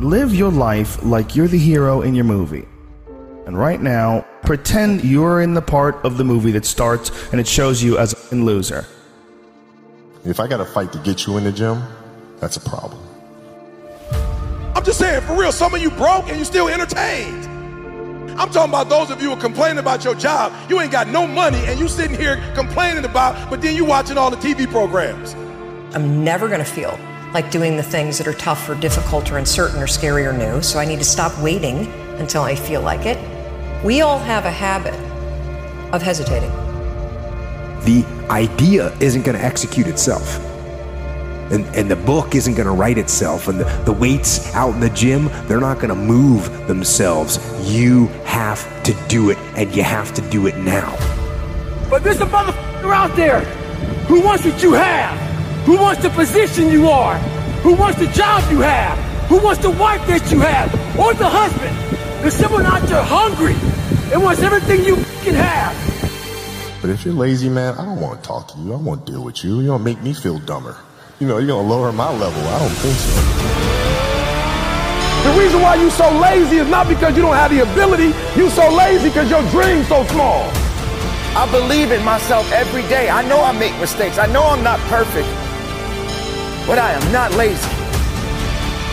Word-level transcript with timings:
Live 0.00 0.34
your 0.34 0.50
life 0.50 1.02
like 1.02 1.34
you're 1.34 1.48
the 1.48 1.56
hero 1.56 2.02
in 2.02 2.14
your 2.14 2.26
movie. 2.26 2.68
And 3.46 3.58
right 3.58 3.80
now, 3.80 4.26
pretend 4.42 5.02
you're 5.02 5.40
in 5.40 5.54
the 5.54 5.62
part 5.62 5.94
of 6.04 6.18
the 6.18 6.24
movie 6.24 6.50
that 6.50 6.66
starts 6.66 7.10
and 7.32 7.40
it 7.40 7.48
shows 7.48 7.82
you 7.82 7.96
as 7.96 8.30
a 8.30 8.34
loser. 8.34 8.84
If 10.26 10.38
I 10.38 10.48
got 10.48 10.58
to 10.58 10.66
fight 10.66 10.92
to 10.92 10.98
get 10.98 11.26
you 11.26 11.38
in 11.38 11.44
the 11.44 11.52
gym, 11.52 11.82
that's 12.40 12.58
a 12.58 12.60
problem. 12.60 13.02
I'm 14.74 14.84
just 14.84 14.98
saying, 14.98 15.22
for 15.22 15.34
real, 15.34 15.50
some 15.50 15.74
of 15.74 15.80
you 15.80 15.90
broke 15.92 16.28
and 16.28 16.38
you 16.38 16.44
still 16.44 16.68
entertained. 16.68 17.46
I'm 18.38 18.50
talking 18.50 18.68
about 18.68 18.90
those 18.90 19.10
of 19.10 19.22
you 19.22 19.30
who 19.30 19.38
are 19.38 19.40
complaining 19.40 19.78
about 19.78 20.04
your 20.04 20.14
job. 20.14 20.52
You 20.68 20.78
ain't 20.78 20.92
got 20.92 21.08
no 21.08 21.26
money 21.26 21.64
and 21.64 21.80
you 21.80 21.88
sitting 21.88 22.18
here 22.18 22.36
complaining 22.54 23.06
about, 23.06 23.48
but 23.48 23.62
then 23.62 23.74
you 23.74 23.86
watching 23.86 24.18
all 24.18 24.30
the 24.30 24.36
TV 24.36 24.70
programs. 24.70 25.32
I'm 25.94 26.22
never 26.22 26.48
going 26.48 26.60
to 26.60 26.70
feel 26.70 26.98
like 27.36 27.50
doing 27.50 27.76
the 27.76 27.82
things 27.82 28.16
that 28.16 28.26
are 28.26 28.32
tough 28.32 28.66
or 28.66 28.74
difficult 28.76 29.30
or 29.30 29.36
uncertain 29.36 29.78
or 29.82 29.86
scary 29.86 30.24
or 30.24 30.32
new. 30.32 30.62
So 30.62 30.78
I 30.78 30.86
need 30.86 31.00
to 31.00 31.04
stop 31.04 31.38
waiting 31.42 31.86
until 32.16 32.40
I 32.40 32.54
feel 32.54 32.80
like 32.80 33.04
it. 33.04 33.18
We 33.84 34.00
all 34.00 34.18
have 34.18 34.46
a 34.46 34.50
habit 34.50 34.94
of 35.92 36.00
hesitating. 36.00 36.48
The 37.84 38.06
idea 38.30 38.90
isn't 39.00 39.20
going 39.20 39.36
to 39.36 39.44
execute 39.44 39.86
itself. 39.86 40.38
And, 41.52 41.66
and 41.76 41.90
the 41.90 41.96
book 41.96 42.34
isn't 42.34 42.54
going 42.54 42.68
to 42.68 42.72
write 42.72 42.96
itself. 42.96 43.48
And 43.48 43.60
the, 43.60 43.64
the 43.84 43.92
weights 43.92 44.54
out 44.54 44.72
in 44.72 44.80
the 44.80 44.88
gym, 44.88 45.28
they're 45.46 45.60
not 45.60 45.76
going 45.76 45.90
to 45.90 45.94
move 45.94 46.66
themselves. 46.66 47.38
You 47.70 48.06
have 48.24 48.64
to 48.84 48.94
do 49.08 49.28
it, 49.28 49.36
and 49.58 49.76
you 49.76 49.82
have 49.82 50.14
to 50.14 50.22
do 50.30 50.46
it 50.46 50.56
now. 50.56 50.90
But 51.90 52.02
there's 52.02 52.22
a 52.22 52.26
motherfucker 52.26 52.94
out 52.94 53.14
there 53.14 53.40
who 54.06 54.22
wants 54.22 54.46
what 54.46 54.62
you 54.62 54.72
have 54.72 55.25
who 55.66 55.76
wants 55.76 56.00
the 56.00 56.10
position 56.10 56.70
you 56.70 56.88
are, 56.88 57.18
who 57.66 57.74
wants 57.74 57.98
the 57.98 58.06
job 58.06 58.48
you 58.52 58.60
have, 58.60 58.96
who 59.26 59.42
wants 59.42 59.60
the 59.60 59.70
wife 59.70 60.06
that 60.06 60.30
you 60.30 60.38
have, 60.38 60.72
or 60.96 61.12
the 61.12 61.28
husband. 61.28 61.76
There's 62.22 62.34
someone 62.34 62.64
out 62.64 62.82
there 62.82 63.02
hungry 63.02 63.56
and 64.12 64.22
wants 64.22 64.42
everything 64.42 64.84
you 64.84 64.94
can 65.24 65.34
have. 65.34 65.74
But 66.80 66.90
if 66.90 67.04
you're 67.04 67.14
lazy, 67.14 67.48
man, 67.48 67.74
I 67.74 67.84
don't 67.84 68.00
want 68.00 68.22
to 68.22 68.28
talk 68.28 68.46
to 68.52 68.58
you. 68.58 68.74
I 68.74 68.76
won't 68.76 69.04
deal 69.06 69.24
with 69.24 69.42
you. 69.42 69.56
You're 69.56 69.66
going 69.66 69.80
to 69.80 69.84
make 69.84 70.00
me 70.04 70.12
feel 70.12 70.38
dumber. 70.38 70.76
You 71.18 71.26
know, 71.26 71.38
you're 71.38 71.48
going 71.48 71.66
to 71.66 71.74
lower 71.74 71.90
my 71.90 72.12
level. 72.16 72.40
I 72.46 72.58
don't 72.60 72.70
think 72.70 72.94
so. 72.94 73.20
The 75.28 75.40
reason 75.40 75.60
why 75.62 75.74
you're 75.74 75.90
so 75.90 76.08
lazy 76.20 76.58
is 76.58 76.68
not 76.68 76.86
because 76.86 77.16
you 77.16 77.22
don't 77.22 77.34
have 77.34 77.50
the 77.50 77.62
ability. 77.62 78.14
You're 78.38 78.50
so 78.50 78.70
lazy 78.70 79.08
because 79.08 79.28
your 79.28 79.42
dream's 79.50 79.88
so 79.88 80.04
small. 80.14 80.48
I 81.34 81.48
believe 81.50 81.90
in 81.90 82.04
myself 82.04 82.48
every 82.52 82.82
day. 82.82 83.10
I 83.10 83.26
know 83.26 83.42
I 83.42 83.50
make 83.50 83.76
mistakes. 83.80 84.16
I 84.16 84.26
know 84.26 84.44
I'm 84.44 84.62
not 84.62 84.78
perfect 84.86 85.26
but 86.66 86.78
I 86.78 86.92
am 86.92 87.12
not 87.12 87.32
lazy. 87.34 87.70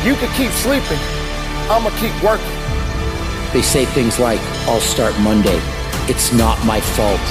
You 0.06 0.16
can 0.16 0.32
keep 0.38 0.52
sleeping. 0.52 1.00
I'm 1.72 1.84
gonna 1.84 1.98
keep 1.98 2.14
working. 2.24 2.46
They 3.52 3.62
say 3.62 3.86
things 3.86 4.20
like, 4.20 4.40
I'll 4.68 4.80
start 4.80 5.18
Monday. 5.20 5.60
It's 6.08 6.32
not 6.34 6.64
my 6.66 6.80
fault. 6.82 7.22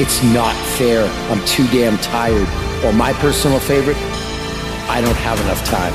It's 0.00 0.22
not 0.22 0.54
fair. 0.76 1.06
I'm 1.30 1.44
too 1.46 1.66
damn 1.68 1.98
tired. 1.98 2.48
Or 2.84 2.92
my 2.92 3.12
personal 3.14 3.60
favorite, 3.60 3.96
I 4.90 5.00
don't 5.00 5.16
have 5.16 5.40
enough 5.42 5.64
time. 5.64 5.92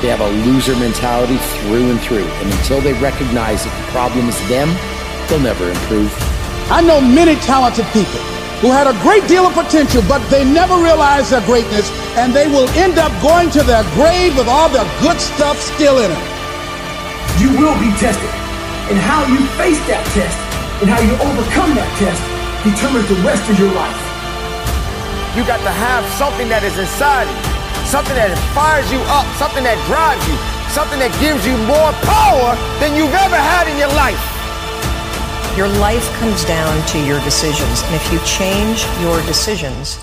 They 0.00 0.08
have 0.08 0.20
a 0.20 0.30
loser 0.46 0.76
mentality 0.76 1.38
through 1.38 1.90
and 1.90 2.00
through. 2.00 2.24
And 2.24 2.52
until 2.52 2.80
they 2.80 2.92
recognize 3.00 3.64
that 3.64 3.74
the 3.74 3.90
problem 3.90 4.28
is 4.28 4.38
them, 4.48 4.68
they'll 5.28 5.40
never 5.40 5.68
improve. 5.68 6.14
I 6.70 6.82
know 6.82 7.00
many 7.00 7.34
talented 7.40 7.86
people 7.86 8.37
who 8.60 8.70
had 8.70 8.86
a 8.86 8.96
great 9.02 9.26
deal 9.28 9.46
of 9.46 9.54
potential, 9.54 10.02
but 10.08 10.18
they 10.28 10.44
never 10.44 10.74
realized 10.82 11.30
their 11.30 11.44
greatness, 11.46 11.90
and 12.18 12.34
they 12.34 12.48
will 12.48 12.68
end 12.74 12.98
up 12.98 13.14
going 13.22 13.50
to 13.54 13.62
their 13.62 13.84
grave 13.94 14.36
with 14.36 14.48
all 14.48 14.68
their 14.68 14.86
good 15.00 15.20
stuff 15.20 15.58
still 15.58 15.98
in 15.98 16.10
them. 16.10 16.24
You 17.38 17.54
will 17.54 17.78
be 17.78 17.90
tested, 18.02 18.32
and 18.90 18.98
how 18.98 19.22
you 19.30 19.38
face 19.54 19.78
that 19.86 20.02
test 20.10 20.48
and 20.78 20.86
how 20.86 21.02
you 21.02 21.10
overcome 21.18 21.74
that 21.74 21.90
test 21.98 22.22
determines 22.62 23.10
the 23.10 23.18
rest 23.26 23.42
of 23.50 23.58
your 23.58 23.70
life. 23.74 23.98
You 25.34 25.42
got 25.42 25.58
to 25.66 25.74
have 25.74 26.06
something 26.14 26.46
that 26.54 26.62
is 26.62 26.78
inside 26.78 27.26
you, 27.26 27.38
something 27.82 28.14
that 28.14 28.30
fires 28.54 28.86
you 28.94 29.02
up, 29.10 29.26
something 29.42 29.66
that 29.66 29.74
drives 29.90 30.22
you, 30.30 30.38
something 30.70 31.02
that 31.02 31.10
gives 31.18 31.42
you 31.42 31.58
more 31.66 31.90
power 32.06 32.54
than 32.78 32.94
you've 32.94 33.10
ever 33.10 33.34
had 33.34 33.66
in 33.66 33.74
your 33.74 33.90
life. 33.98 34.37
Your 35.58 35.66
life 35.80 36.08
comes 36.20 36.44
down 36.44 36.86
to 36.86 37.04
your 37.04 37.18
decisions. 37.24 37.82
And 37.82 37.96
if 37.96 38.12
you 38.12 38.20
change 38.20 38.86
your 39.00 39.20
decisions, 39.22 39.98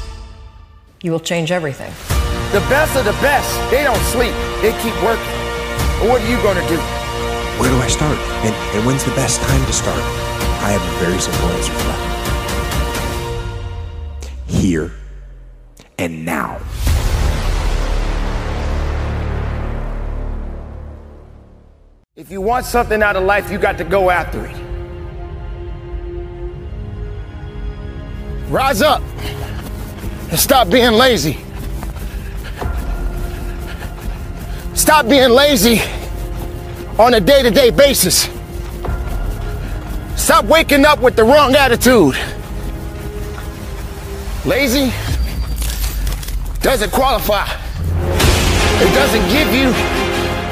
you 1.01 1.13
will 1.13 1.19
change 1.21 1.49
everything. 1.49 1.93
The 2.51 2.59
best 2.67 2.97
of 2.97 3.05
the 3.05 3.13
best, 3.23 3.49
they 3.71 3.81
don't 3.81 4.03
sleep. 4.11 4.33
They 4.61 4.73
keep 4.83 4.93
working. 5.01 5.23
But 5.95 6.09
what 6.09 6.21
are 6.21 6.29
you 6.29 6.35
going 6.43 6.57
to 6.57 6.67
do? 6.67 6.75
Where 7.57 7.69
do 7.69 7.77
I 7.77 7.87
start? 7.87 8.17
And, 8.43 8.53
and 8.75 8.85
when's 8.85 9.05
the 9.05 9.15
best 9.15 9.39
time 9.43 9.65
to 9.65 9.71
start? 9.71 9.97
I 10.61 10.71
have 10.71 10.81
a 10.81 11.05
very 11.05 11.21
simple 11.21 11.47
answer 11.47 11.71
for 11.71 11.87
that. 11.87 12.01
Here 14.47 14.91
and 15.97 16.25
now. 16.25 16.59
If 22.17 22.29
you 22.29 22.41
want 22.41 22.65
something 22.65 23.01
out 23.01 23.15
of 23.15 23.23
life, 23.23 23.49
you 23.49 23.57
got 23.57 23.77
to 23.77 23.85
go 23.85 24.09
after 24.09 24.45
it. 24.45 24.64
Rise 28.49 28.83
up 28.83 29.01
and 30.29 30.39
stop 30.39 30.69
being 30.69 30.91
lazy. 30.91 31.39
Stop 34.75 35.07
being 35.07 35.29
lazy 35.31 35.81
on 36.99 37.15
a 37.15 37.19
day 37.19 37.41
to 37.41 37.49
day 37.49 37.71
basis. 37.71 38.29
Stop 40.15 40.45
waking 40.45 40.85
up 40.85 40.99
with 40.99 41.15
the 41.15 41.23
wrong 41.23 41.55
attitude. 41.55 42.15
Lazy 44.45 44.93
doesn't 46.61 46.91
qualify. 46.91 47.47
It 48.77 48.93
doesn't 48.93 49.27
give 49.31 49.51
you 49.53 49.69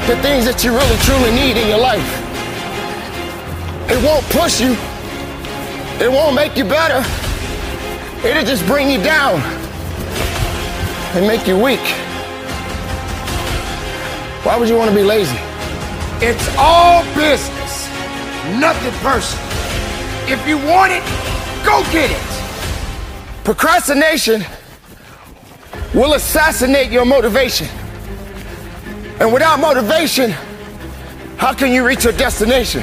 the 0.08 0.20
things 0.20 0.44
that 0.46 0.64
you 0.64 0.72
really 0.72 0.96
truly 0.98 1.30
need 1.30 1.56
in 1.56 1.68
your 1.68 1.78
life. 1.78 2.02
It 3.88 4.02
won't 4.04 4.24
push 4.30 4.60
you. 4.60 4.76
It 6.04 6.10
won't 6.10 6.34
make 6.34 6.56
you 6.56 6.64
better. 6.64 7.23
It'll 8.24 8.42
just 8.42 8.66
bring 8.66 8.90
you 8.90 9.02
down 9.02 9.38
and 11.14 11.26
make 11.26 11.46
you 11.46 11.62
weak. 11.62 11.78
Why 14.44 14.56
would 14.56 14.66
you 14.66 14.76
want 14.76 14.88
to 14.88 14.96
be 14.96 15.02
lazy? 15.02 15.36
It's 16.22 16.48
all 16.56 17.04
business, 17.14 17.86
nothing 18.58 18.92
personal. 19.00 19.44
If 20.26 20.48
you 20.48 20.56
want 20.56 20.92
it, 20.92 21.02
go 21.66 21.82
get 21.92 22.10
it. 22.10 23.44
Procrastination 23.44 24.42
will 25.92 26.14
assassinate 26.14 26.90
your 26.90 27.04
motivation. 27.04 27.68
And 29.20 29.34
without 29.34 29.60
motivation, 29.60 30.30
how 31.36 31.52
can 31.52 31.72
you 31.72 31.86
reach 31.86 32.04
your 32.04 32.14
destination? 32.14 32.82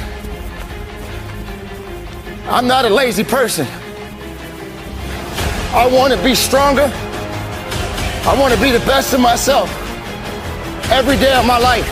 I'm 2.45 2.67
not 2.67 2.85
a 2.85 2.89
lazy 2.89 3.23
person. 3.23 3.65
I 5.73 5.87
want 5.87 6.13
to 6.13 6.21
be 6.21 6.35
stronger. 6.35 6.91
I 8.23 8.37
want 8.37 8.53
to 8.53 8.59
be 8.59 8.71
the 8.71 8.85
best 8.85 9.13
of 9.13 9.21
myself 9.21 9.69
every 10.91 11.15
day 11.15 11.33
of 11.33 11.45
my 11.45 11.57
life. 11.57 11.87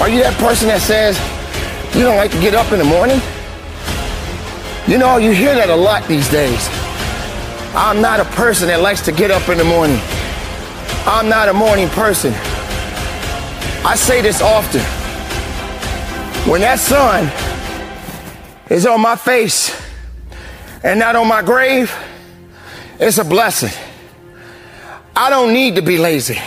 Are 0.00 0.08
you 0.08 0.20
that 0.22 0.38
person 0.38 0.68
that 0.68 0.80
says 0.80 1.18
you 1.96 2.02
don't 2.02 2.16
like 2.16 2.30
to 2.30 2.40
get 2.40 2.54
up 2.54 2.70
in 2.72 2.78
the 2.78 2.84
morning? 2.84 3.20
You 4.86 4.98
know, 4.98 5.16
you 5.16 5.32
hear 5.32 5.54
that 5.56 5.68
a 5.68 5.74
lot 5.74 6.06
these 6.06 6.30
days. 6.30 6.68
I'm 7.74 8.00
not 8.00 8.20
a 8.20 8.24
person 8.36 8.68
that 8.68 8.80
likes 8.80 9.00
to 9.06 9.12
get 9.12 9.32
up 9.32 9.48
in 9.48 9.58
the 9.58 9.64
morning. 9.64 9.98
I'm 11.06 11.28
not 11.28 11.48
a 11.48 11.52
morning 11.52 11.88
person. 11.88 12.32
I 13.84 13.96
say 13.96 14.22
this 14.22 14.40
often. 14.40 14.80
When 16.48 16.60
that 16.60 16.78
sun 16.78 17.24
is 18.70 18.86
on 18.86 19.00
my 19.00 19.16
face, 19.16 19.74
and 20.84 21.00
not 21.00 21.16
on 21.16 21.26
my 21.26 21.42
grave, 21.42 21.92
it's 23.00 23.18
a 23.18 23.24
blessing. 23.24 23.72
I 25.16 25.30
don't 25.30 25.52
need 25.52 25.76
to 25.76 25.82
be 25.82 25.96
lazy. 25.96 26.38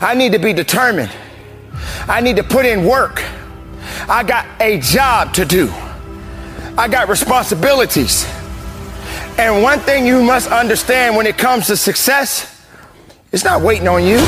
I 0.00 0.14
need 0.14 0.32
to 0.32 0.38
be 0.38 0.52
determined. 0.52 1.10
I 2.08 2.20
need 2.20 2.36
to 2.36 2.44
put 2.44 2.64
in 2.64 2.86
work. 2.86 3.22
I 4.08 4.22
got 4.22 4.46
a 4.60 4.78
job 4.78 5.34
to 5.34 5.44
do. 5.44 5.68
I 6.78 6.88
got 6.88 7.08
responsibilities. 7.08 8.24
And 9.38 9.62
one 9.62 9.80
thing 9.80 10.06
you 10.06 10.22
must 10.22 10.50
understand 10.50 11.16
when 11.16 11.26
it 11.26 11.36
comes 11.36 11.66
to 11.66 11.76
success, 11.76 12.64
it's 13.32 13.44
not 13.44 13.60
waiting 13.60 13.88
on 13.88 14.04
you. 14.04 14.18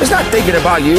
It's 0.00 0.10
not 0.10 0.26
thinking 0.26 0.56
about 0.56 0.82
you. 0.82 0.96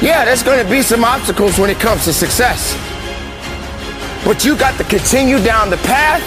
Yeah, 0.00 0.24
there's 0.24 0.42
going 0.42 0.64
to 0.64 0.70
be 0.70 0.82
some 0.82 1.04
obstacles 1.04 1.58
when 1.58 1.70
it 1.70 1.78
comes 1.78 2.04
to 2.04 2.12
success. 2.12 2.95
But 4.26 4.44
you 4.44 4.56
got 4.58 4.76
to 4.78 4.82
continue 4.82 5.38
down 5.38 5.70
the 5.70 5.76
path, 5.76 6.20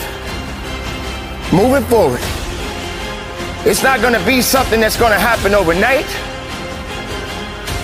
moving 1.51 1.83
forward. 1.89 2.21
It's 3.67 3.83
not 3.83 3.99
going 3.99 4.13
to 4.13 4.25
be 4.25 4.41
something 4.41 4.79
that's 4.79 4.95
going 4.95 5.11
to 5.11 5.19
happen 5.19 5.53
overnight. 5.53 6.07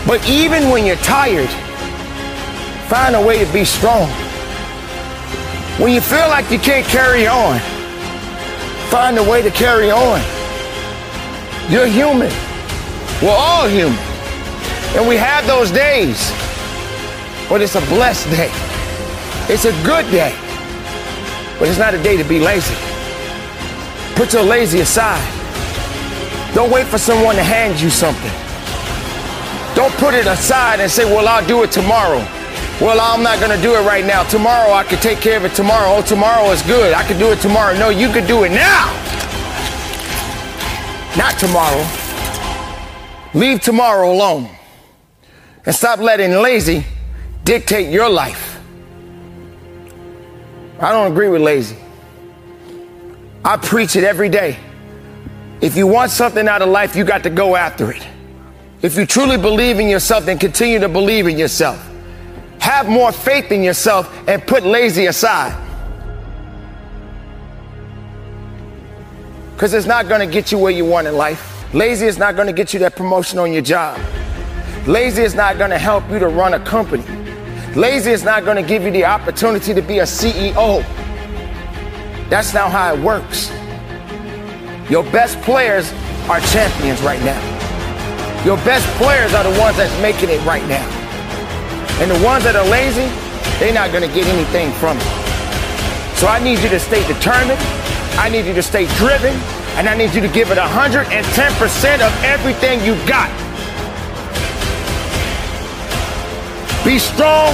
But 0.07 0.25
even 0.25 0.69
when 0.69 0.85
you're 0.85 0.95
tired, 1.03 1.49
find 2.87 3.13
a 3.13 3.21
way 3.21 3.43
to 3.43 3.51
be 3.51 3.65
strong. 3.65 4.07
When 5.81 5.91
you 5.91 5.99
feel 5.99 6.29
like 6.29 6.49
you 6.49 6.59
can't 6.59 6.87
carry 6.87 7.27
on, 7.27 7.59
find 8.89 9.17
a 9.17 9.23
way 9.29 9.41
to 9.41 9.51
carry 9.51 9.91
on. 9.91 10.21
You're 11.69 11.87
human. 11.87 12.31
We're 13.21 13.35
all 13.35 13.67
human. 13.67 13.99
And 14.95 15.09
we 15.09 15.17
have 15.17 15.45
those 15.45 15.71
days. 15.71 16.31
But 17.49 17.61
it's 17.61 17.75
a 17.75 17.81
blessed 17.81 18.29
day. 18.29 18.64
It's 19.47 19.65
a 19.65 19.71
good 19.83 20.09
day. 20.11 20.35
But 21.59 21.67
it's 21.69 21.77
not 21.77 21.93
a 21.93 22.01
day 22.01 22.17
to 22.17 22.23
be 22.23 22.39
lazy. 22.39 22.75
Put 24.15 24.33
your 24.33 24.43
lazy 24.43 24.79
aside. 24.79 25.23
Don't 26.53 26.71
wait 26.71 26.87
for 26.87 26.97
someone 26.97 27.35
to 27.35 27.43
hand 27.43 27.79
you 27.79 27.89
something. 27.89 28.31
Don't 29.75 29.93
put 29.95 30.13
it 30.13 30.25
aside 30.25 30.79
and 30.79 30.89
say, 30.89 31.05
well, 31.05 31.27
I'll 31.27 31.45
do 31.45 31.63
it 31.63 31.71
tomorrow. 31.71 32.25
Well, 32.81 32.99
I'm 32.99 33.21
not 33.21 33.39
going 33.39 33.55
to 33.55 33.61
do 33.61 33.75
it 33.75 33.85
right 33.85 34.05
now. 34.05 34.23
Tomorrow 34.23 34.73
I 34.73 34.83
can 34.83 34.99
take 34.99 35.19
care 35.19 35.37
of 35.37 35.45
it 35.45 35.53
tomorrow. 35.53 35.97
Oh, 35.97 36.01
tomorrow 36.01 36.49
is 36.51 36.61
good. 36.63 36.93
I 36.93 37.03
can 37.03 37.19
do 37.19 37.31
it 37.31 37.39
tomorrow. 37.39 37.77
No, 37.77 37.89
you 37.89 38.09
can 38.09 38.25
do 38.25 38.43
it 38.43 38.49
now. 38.49 38.91
Not 41.17 41.37
tomorrow. 41.39 41.85
Leave 43.33 43.61
tomorrow 43.61 44.11
alone. 44.11 44.49
And 45.65 45.75
stop 45.75 45.99
letting 45.99 46.31
lazy 46.31 46.85
dictate 47.43 47.91
your 47.91 48.09
life. 48.09 48.44
I 50.79 50.91
don't 50.91 51.11
agree 51.11 51.29
with 51.29 51.41
lazy. 51.41 51.77
I 53.43 53.57
preach 53.57 53.95
it 53.95 54.03
every 54.03 54.29
day. 54.29 54.57
If 55.61 55.77
you 55.77 55.87
want 55.87 56.11
something 56.11 56.47
out 56.47 56.61
of 56.61 56.69
life, 56.69 56.95
you 56.95 57.03
got 57.03 57.23
to 57.23 57.29
go 57.29 57.55
after 57.55 57.91
it. 57.91 58.05
If 58.81 58.97
you 58.97 59.05
truly 59.05 59.37
believe 59.37 59.79
in 59.79 59.87
yourself, 59.87 60.25
then 60.25 60.37
continue 60.37 60.79
to 60.79 60.89
believe 60.89 61.27
in 61.27 61.37
yourself. 61.37 61.89
Have 62.59 62.89
more 62.89 63.11
faith 63.11 63.51
in 63.51 63.63
yourself 63.63 64.11
and 64.27 64.45
put 64.45 64.63
lazy 64.63 65.05
aside. 65.05 65.61
Because 69.53 69.73
it's 69.73 69.87
not 69.87 70.09
going 70.09 70.19
to 70.19 70.31
get 70.31 70.51
you 70.51 70.57
where 70.57 70.71
you 70.71 70.83
want 70.83 71.07
in 71.07 71.15
life. 71.15 71.73
Lazy 71.73 72.05
is 72.05 72.17
not 72.17 72.35
going 72.35 72.47
to 72.47 72.53
get 72.53 72.73
you 72.73 72.79
that 72.79 72.95
promotion 72.95 73.39
on 73.39 73.53
your 73.53 73.61
job. 73.61 73.99
Lazy 74.85 75.23
is 75.23 75.33
not 75.33 75.57
going 75.57 75.69
to 75.69 75.77
help 75.77 76.09
you 76.11 76.19
to 76.19 76.27
run 76.27 76.53
a 76.53 76.59
company. 76.59 77.05
Lazy 77.75 78.11
is 78.11 78.23
not 78.23 78.45
going 78.45 78.55
to 78.55 78.63
give 78.63 78.83
you 78.83 78.91
the 78.91 79.03
opportunity 79.03 79.73
to 79.73 79.81
be 79.81 79.99
a 79.99 80.03
CEO. 80.03 80.79
That's 82.29 82.53
not 82.53 82.71
how 82.71 82.95
it 82.95 83.01
works. 83.01 83.49
Your 84.89 85.03
best 85.11 85.41
players 85.41 85.91
are 86.29 86.39
champions 86.39 87.01
right 87.01 87.21
now. 87.23 87.35
Your 88.45 88.55
best 88.63 88.87
players 88.95 89.33
are 89.33 89.43
the 89.43 89.59
ones 89.59 89.75
that's 89.75 89.91
making 90.01 90.29
it 90.29 90.39
right 90.45 90.65
now. 90.69 90.87
And 91.99 92.09
the 92.09 92.23
ones 92.23 92.45
that 92.45 92.55
are 92.55 92.65
lazy, 92.69 93.11
they're 93.59 93.73
not 93.73 93.91
going 93.91 94.07
to 94.07 94.15
get 94.15 94.25
anything 94.25 94.71
from 94.79 94.95
it. 94.95 95.11
So 96.15 96.27
I 96.27 96.39
need 96.41 96.59
you 96.59 96.69
to 96.69 96.79
stay 96.79 97.05
determined. 97.11 97.59
I 98.15 98.29
need 98.29 98.45
you 98.45 98.53
to 98.53 98.63
stay 98.63 98.87
driven. 98.95 99.35
And 99.75 99.89
I 99.89 99.97
need 99.97 100.15
you 100.15 100.21
to 100.21 100.29
give 100.29 100.49
it 100.49 100.57
110% 100.57 101.11
of 101.99 102.23
everything 102.23 102.79
you 102.85 102.95
got. 103.05 103.44
Be 106.85 106.99
strong, 106.99 107.51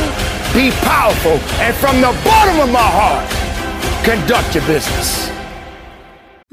be 0.54 0.72
powerful, 0.84 1.40
and 1.62 1.74
from 1.78 2.02
the 2.02 2.12
bottom 2.26 2.60
of 2.60 2.70
my 2.70 2.84
heart, 2.84 4.04
conduct 4.04 4.54
your 4.54 4.68
business. 4.68 5.41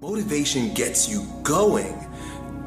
Motivation 0.00 0.72
gets 0.74 1.08
you 1.08 1.26
going. 1.42 2.06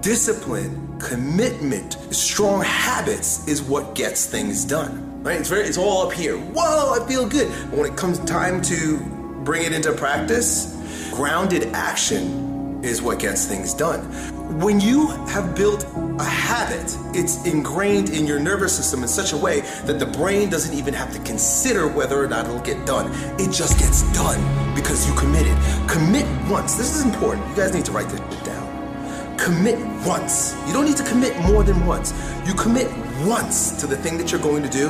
Discipline, 0.01 1.00
commitment, 1.00 1.94
strong 2.13 2.62
habits 2.62 3.48
is 3.48 3.62
what 3.62 3.95
gets 3.95 4.25
things 4.25 4.66
done. 4.66 5.24
Right? 5.24 5.39
It's 5.39 5.48
very 5.48 5.63
it's 5.63 5.78
all 5.78 6.06
up 6.06 6.12
here. 6.12 6.38
Whoa, 6.38 7.01
I 7.01 7.07
feel 7.07 7.25
good. 7.25 7.48
But 7.69 7.80
when 7.80 7.89
it 7.89 7.95
comes 7.95 8.19
time 8.25 8.62
to 8.63 9.00
bring 9.45 9.63
it 9.63 9.72
into 9.72 9.94
practice, 9.94 10.75
grounded 11.13 11.68
action 11.68 12.83
is 12.83 13.01
what 13.01 13.19
gets 13.19 13.45
things 13.45 13.74
done. 13.74 14.12
When 14.59 14.81
you 14.81 15.07
have 15.27 15.56
built 15.56 15.86
a 16.19 16.25
habit, 16.25 16.98
it's 17.13 17.45
ingrained 17.45 18.09
in 18.09 18.27
your 18.27 18.38
nervous 18.38 18.75
system 18.75 19.01
in 19.01 19.07
such 19.07 19.31
a 19.31 19.38
way 19.38 19.62
that 19.86 19.98
the 19.98 20.06
brain 20.06 20.50
doesn't 20.50 20.77
even 20.77 20.94
have 20.94 21.13
to 21.13 21.19
consider 21.19 21.88
whether 21.88 22.21
or 22.21 22.27
not 22.27 22.45
it'll 22.45 22.59
get 22.59 22.86
done. 22.86 23.09
It 23.39 23.50
just 23.53 23.80
gets 23.80 24.03
done 24.13 24.42
because 24.75 25.07
you 25.07 25.15
committed. 25.15 25.57
Commit 25.88 26.25
once. 26.51 26.75
This 26.75 26.94
is 26.94 27.06
important. 27.06 27.48
You 27.51 27.56
guys 27.56 27.74
need 27.74 27.86
to 27.86 27.94
write 27.94 28.09
this 28.09 28.19
down. 28.44 29.38
Commit 29.38 29.80
once. 30.06 30.53
You 30.68 30.74
don't 30.74 30.86
need 30.86 30.98
to 30.98 31.06
commit 31.06 31.39
more 31.39 31.63
than 31.63 31.86
once. 31.86 32.13
You 32.45 32.53
commit 32.53 32.92
once 33.25 33.80
to 33.80 33.88
the 33.88 33.95
thing 33.95 34.18
that 34.18 34.33
you're 34.33 34.42
going 34.42 34.63
to 34.63 34.69
do, 34.69 34.89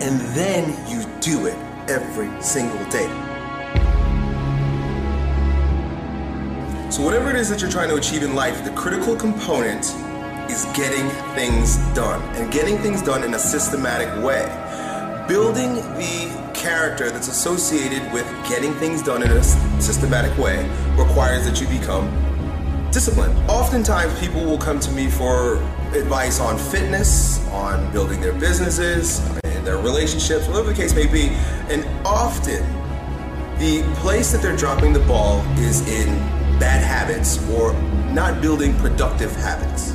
and 0.00 0.20
then 0.34 0.68
you 0.90 1.06
do 1.20 1.46
it 1.46 1.56
every 1.88 2.30
single 2.42 2.84
day. 2.90 3.25
So, 6.88 7.02
whatever 7.02 7.30
it 7.30 7.36
is 7.36 7.50
that 7.50 7.60
you're 7.60 7.70
trying 7.70 7.88
to 7.88 7.96
achieve 7.96 8.22
in 8.22 8.36
life, 8.36 8.64
the 8.64 8.70
critical 8.70 9.16
component 9.16 9.84
is 10.48 10.64
getting 10.66 11.08
things 11.34 11.78
done 11.94 12.22
and 12.36 12.50
getting 12.52 12.78
things 12.78 13.02
done 13.02 13.24
in 13.24 13.34
a 13.34 13.38
systematic 13.38 14.08
way. 14.24 14.46
Building 15.26 15.74
the 15.74 16.52
character 16.54 17.10
that's 17.10 17.26
associated 17.26 18.00
with 18.12 18.24
getting 18.48 18.72
things 18.74 19.02
done 19.02 19.24
in 19.24 19.30
a 19.32 19.42
systematic 19.42 20.38
way 20.38 20.64
requires 20.96 21.44
that 21.44 21.60
you 21.60 21.66
become 21.66 22.08
disciplined. 22.92 23.36
Oftentimes, 23.50 24.18
people 24.20 24.44
will 24.44 24.56
come 24.56 24.78
to 24.78 24.92
me 24.92 25.10
for 25.10 25.56
advice 25.92 26.38
on 26.38 26.56
fitness, 26.56 27.44
on 27.48 27.92
building 27.92 28.20
their 28.20 28.32
businesses, 28.32 29.20
in 29.42 29.64
their 29.64 29.78
relationships, 29.78 30.46
whatever 30.46 30.68
the 30.68 30.74
case 30.74 30.94
may 30.94 31.06
be, 31.06 31.30
and 31.68 31.84
often 32.06 32.64
the 33.58 33.82
place 34.00 34.32
that 34.32 34.42
they're 34.42 34.56
dropping 34.56 34.92
the 34.92 35.00
ball 35.00 35.40
is 35.58 35.80
in 35.88 36.05
habits 37.06 37.38
or 37.50 37.72
not 38.12 38.42
building 38.42 38.74
productive 38.78 39.30
habits. 39.36 39.92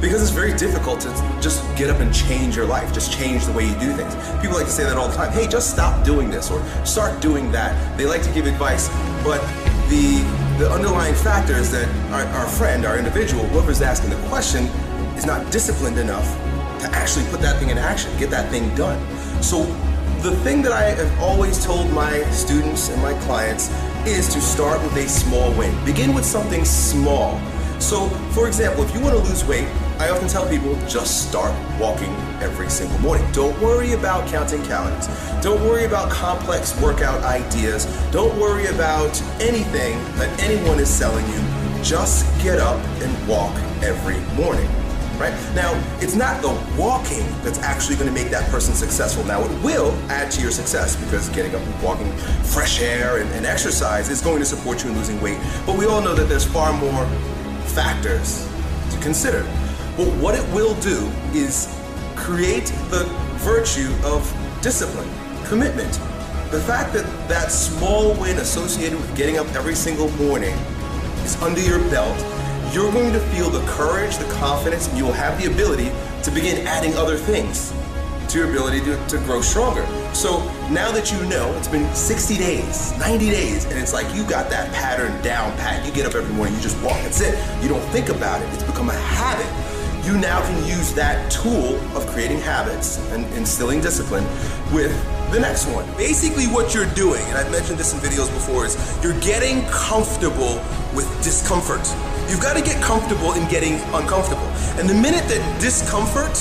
Because 0.00 0.20
it's 0.20 0.30
very 0.30 0.52
difficult 0.52 1.00
to 1.00 1.08
just 1.40 1.64
get 1.74 1.88
up 1.88 2.00
and 2.00 2.14
change 2.14 2.54
your 2.54 2.66
life, 2.66 2.92
just 2.92 3.10
change 3.10 3.46
the 3.46 3.52
way 3.52 3.66
you 3.66 3.74
do 3.80 3.92
things. 3.94 4.14
People 4.42 4.56
like 4.56 4.66
to 4.66 4.72
say 4.72 4.84
that 4.84 4.98
all 4.98 5.08
the 5.08 5.16
time 5.16 5.32
hey, 5.32 5.46
just 5.48 5.70
stop 5.70 6.04
doing 6.04 6.28
this 6.28 6.50
or 6.50 6.62
start 6.84 7.22
doing 7.22 7.50
that. 7.52 7.72
They 7.96 8.04
like 8.04 8.22
to 8.24 8.30
give 8.32 8.46
advice, 8.46 8.88
but 9.24 9.40
the, 9.88 10.20
the 10.58 10.70
underlying 10.70 11.14
factor 11.14 11.54
is 11.54 11.72
that 11.72 11.88
our, 12.12 12.24
our 12.38 12.46
friend, 12.46 12.84
our 12.84 12.98
individual, 12.98 13.44
whoever's 13.46 13.80
asking 13.80 14.10
the 14.10 14.28
question, 14.28 14.64
is 15.16 15.24
not 15.24 15.50
disciplined 15.50 15.98
enough 15.98 16.26
to 16.80 16.90
actually 16.92 17.24
put 17.30 17.40
that 17.40 17.58
thing 17.58 17.70
in 17.70 17.78
action, 17.78 18.14
get 18.18 18.28
that 18.28 18.50
thing 18.50 18.74
done. 18.74 19.00
So, 19.42 19.64
the 20.20 20.34
thing 20.36 20.62
that 20.62 20.72
I 20.72 20.84
have 20.84 21.20
always 21.20 21.62
told 21.62 21.90
my 21.90 22.22
students 22.30 22.88
and 22.88 23.00
my 23.02 23.12
clients 23.24 23.68
is 24.06 24.32
to 24.34 24.40
start 24.40 24.82
with 24.82 24.96
a 24.96 25.08
small 25.08 25.52
win. 25.54 25.72
Begin 25.84 26.14
with 26.14 26.24
something 26.24 26.64
small. 26.64 27.40
So, 27.80 28.08
for 28.32 28.46
example, 28.46 28.84
if 28.84 28.94
you 28.94 29.00
want 29.00 29.16
to 29.16 29.22
lose 29.22 29.44
weight, 29.44 29.66
I 29.98 30.10
often 30.10 30.28
tell 30.28 30.48
people 30.48 30.74
just 30.86 31.28
start 31.28 31.54
walking 31.80 32.10
every 32.42 32.68
single 32.68 32.98
morning. 32.98 33.26
Don't 33.32 33.58
worry 33.62 33.92
about 33.92 34.28
counting 34.28 34.62
calories. 34.64 35.06
Don't 35.42 35.62
worry 35.62 35.84
about 35.84 36.10
complex 36.10 36.78
workout 36.80 37.22
ideas. 37.24 37.86
Don't 38.10 38.38
worry 38.38 38.66
about 38.66 39.20
anything 39.40 39.98
that 40.16 40.38
anyone 40.40 40.78
is 40.78 40.88
selling 40.88 41.26
you. 41.28 41.82
Just 41.82 42.26
get 42.42 42.58
up 42.58 42.78
and 43.00 43.28
walk 43.28 43.54
every 43.82 44.20
morning. 44.36 44.68
Right? 45.18 45.32
Now, 45.54 45.72
it's 46.00 46.16
not 46.16 46.42
the 46.42 46.50
walking 46.76 47.24
that's 47.42 47.60
actually 47.60 47.96
going 47.96 48.08
to 48.08 48.14
make 48.14 48.30
that 48.30 48.50
person 48.50 48.74
successful. 48.74 49.24
Now, 49.24 49.42
it 49.42 49.62
will 49.62 49.92
add 50.10 50.30
to 50.32 50.42
your 50.42 50.50
success 50.50 50.96
because 50.96 51.28
getting 51.28 51.54
up 51.54 51.62
and 51.62 51.82
walking 51.82 52.10
fresh 52.42 52.80
air 52.80 53.18
and, 53.18 53.30
and 53.30 53.46
exercise 53.46 54.10
is 54.10 54.20
going 54.20 54.40
to 54.40 54.44
support 54.44 54.82
you 54.82 54.90
in 54.90 54.96
losing 54.96 55.20
weight. 55.20 55.38
But 55.66 55.78
we 55.78 55.86
all 55.86 56.00
know 56.00 56.14
that 56.14 56.28
there's 56.28 56.44
far 56.44 56.72
more 56.72 57.06
factors 57.74 58.48
to 58.90 59.00
consider. 59.00 59.42
But 59.96 60.08
what 60.18 60.34
it 60.34 60.46
will 60.52 60.74
do 60.80 61.08
is 61.32 61.68
create 62.16 62.66
the 62.90 63.04
virtue 63.38 63.94
of 64.04 64.22
discipline, 64.62 65.08
commitment. 65.44 65.92
The 66.50 66.60
fact 66.60 66.92
that 66.94 67.04
that 67.28 67.52
small 67.52 68.14
win 68.14 68.38
associated 68.38 68.98
with 68.98 69.16
getting 69.16 69.38
up 69.38 69.46
every 69.54 69.74
single 69.74 70.08
morning 70.12 70.54
is 71.24 71.40
under 71.42 71.60
your 71.60 71.78
belt, 71.90 72.16
you're 72.74 72.90
going 72.90 73.12
to 73.12 73.20
feel 73.20 73.50
the 73.50 73.64
courage, 73.68 74.18
the 74.18 74.28
confidence, 74.32 74.88
and 74.88 74.98
you 74.98 75.04
will 75.04 75.12
have 75.12 75.40
the 75.40 75.50
ability 75.50 75.92
to 76.24 76.30
begin 76.32 76.66
adding 76.66 76.92
other 76.96 77.16
things 77.16 77.72
to 78.28 78.38
your 78.38 78.50
ability 78.50 78.80
to, 78.80 79.06
to 79.06 79.18
grow 79.18 79.40
stronger. 79.40 79.86
So 80.12 80.40
now 80.70 80.90
that 80.90 81.12
you 81.12 81.24
know 81.26 81.54
it's 81.56 81.68
been 81.68 81.92
60 81.94 82.36
days, 82.36 82.98
90 82.98 83.30
days, 83.30 83.64
and 83.66 83.78
it's 83.78 83.92
like 83.92 84.12
you 84.12 84.28
got 84.28 84.50
that 84.50 84.72
pattern 84.72 85.22
down 85.22 85.56
pat. 85.56 85.86
You 85.86 85.92
get 85.92 86.04
up 86.04 86.16
every 86.16 86.34
morning, 86.34 86.56
you 86.56 86.60
just 86.60 86.80
walk. 86.82 87.00
That's 87.02 87.20
it. 87.20 87.38
You 87.62 87.68
don't 87.68 87.84
think 87.90 88.08
about 88.08 88.42
it. 88.42 88.52
It's 88.54 88.64
become 88.64 88.88
a 88.88 88.94
habit. 88.94 89.46
You 90.04 90.18
now 90.18 90.40
can 90.42 90.66
use 90.66 90.92
that 90.94 91.30
tool 91.30 91.76
of 91.96 92.06
creating 92.08 92.38
habits 92.38 92.98
and 93.12 93.24
instilling 93.34 93.80
discipline 93.82 94.24
with 94.72 94.92
the 95.30 95.38
next 95.38 95.66
one. 95.66 95.86
Basically, 95.96 96.46
what 96.46 96.74
you're 96.74 96.92
doing, 96.94 97.22
and 97.26 97.38
I've 97.38 97.50
mentioned 97.52 97.78
this 97.78 97.94
in 97.94 98.00
videos 98.00 98.32
before, 98.34 98.66
is 98.66 98.76
you're 99.02 99.18
getting 99.20 99.64
comfortable 99.68 100.60
with 100.94 101.06
discomfort. 101.22 101.86
You've 102.28 102.40
got 102.40 102.56
to 102.56 102.62
get 102.62 102.82
comfortable 102.82 103.34
in 103.34 103.48
getting 103.48 103.74
uncomfortable. 103.94 104.46
And 104.78 104.88
the 104.88 104.94
minute 104.94 105.28
that 105.28 105.60
discomfort 105.60 106.34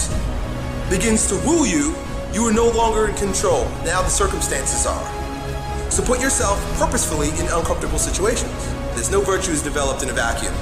begins 0.89 1.27
to 1.27 1.35
woo 1.45 1.65
you, 1.65 1.95
you 2.33 2.47
are 2.47 2.53
no 2.53 2.69
longer 2.69 3.09
in 3.09 3.15
control. 3.15 3.65
Now 3.85 4.01
the 4.01 4.09
circumstances 4.09 4.85
are. 4.85 5.91
So 5.91 6.03
put 6.03 6.19
yourself 6.19 6.57
purposefully 6.79 7.29
in 7.39 7.45
uncomfortable 7.51 7.99
situations. 7.99 8.51
There's 8.95 9.11
no 9.11 9.21
virtue 9.21 9.51
is 9.51 9.61
developed 9.61 10.01
in 10.03 10.09
a 10.09 10.13
vacuum. 10.13 10.53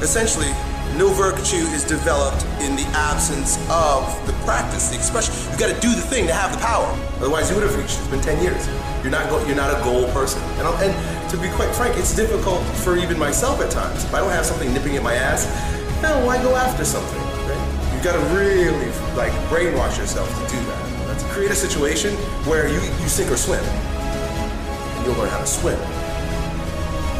Essentially, 0.00 0.50
no 0.96 1.08
virtue 1.10 1.66
is 1.74 1.84
developed 1.84 2.44
in 2.60 2.74
the 2.76 2.86
absence 2.94 3.58
of 3.70 4.02
the 4.26 4.32
practice, 4.44 4.88
the 4.88 4.96
expression. 4.96 5.34
You 5.52 5.58
got 5.58 5.74
to 5.74 5.80
do 5.80 5.94
the 5.94 6.00
thing 6.02 6.26
to 6.26 6.32
have 6.32 6.52
the 6.52 6.58
power. 6.58 6.86
Otherwise, 7.18 7.50
you 7.50 7.56
would 7.56 7.64
have 7.64 7.76
reached. 7.76 7.98
It's 7.98 8.08
been 8.08 8.20
10 8.20 8.42
years. 8.42 8.66
You're 9.02 9.12
not 9.12 9.28
go- 9.30 9.44
you're 9.46 9.56
not 9.56 9.70
a 9.70 9.82
goal 9.84 10.10
person. 10.12 10.42
And, 10.58 10.66
and 10.82 11.30
to 11.30 11.36
be 11.36 11.48
quite 11.50 11.74
frank, 11.74 11.96
it's 11.96 12.14
difficult 12.14 12.62
for 12.82 12.96
even 12.96 13.18
myself 13.18 13.60
at 13.60 13.70
times. 13.70 14.04
If 14.04 14.14
I 14.14 14.20
don't 14.20 14.30
have 14.30 14.46
something 14.46 14.72
nipping 14.72 14.96
at 14.96 15.02
my 15.02 15.14
ass, 15.14 15.46
no, 16.02 16.24
why 16.24 16.42
go 16.42 16.54
after 16.56 16.84
something? 16.84 17.20
Right? 17.46 17.94
You 17.96 18.02
got 18.02 18.14
to 18.14 18.24
really 18.34 18.90
like 19.14 19.32
brainwash 19.50 19.98
yourself 19.98 20.28
to 20.28 20.54
do 20.54 20.60
that. 20.66 21.06
Let's 21.08 21.24
create 21.32 21.50
a 21.50 21.56
situation 21.56 22.14
where 22.46 22.68
you 22.68 22.80
you 22.80 23.08
sink 23.08 23.30
or 23.30 23.36
swim, 23.36 23.62
and 23.62 25.06
you'll 25.06 25.16
learn 25.16 25.28
how 25.28 25.38
to 25.38 25.46
swim. 25.46 25.78